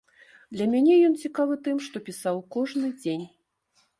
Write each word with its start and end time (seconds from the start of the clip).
Для 0.55 0.65
мяне 0.71 0.95
ён 1.09 1.13
цікавы 1.27 1.53
тым, 1.67 1.77
што 1.87 2.03
пісаў 2.09 2.39
кожны 2.55 2.87
дзень. 3.03 3.25